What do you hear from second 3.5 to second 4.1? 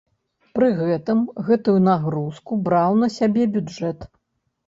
бюджэт.